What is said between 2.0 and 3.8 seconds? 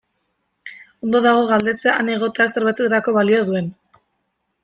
egoteak zerbaitetarako balio duen.